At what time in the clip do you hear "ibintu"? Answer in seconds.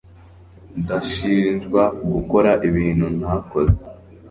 2.67-3.07